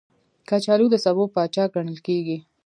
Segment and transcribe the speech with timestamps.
[0.49, 2.37] کچالو د سبو پاچا ګڼل کېږي